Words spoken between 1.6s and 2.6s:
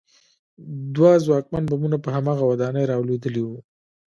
بمونه په هماغه